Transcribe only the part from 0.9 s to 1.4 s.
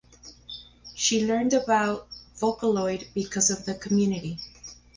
She